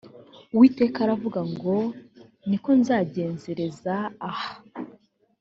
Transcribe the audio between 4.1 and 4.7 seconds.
aha